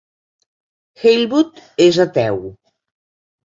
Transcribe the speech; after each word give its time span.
Heilbut 1.03 1.61
és 1.87 2.03
ateu. 2.09 2.45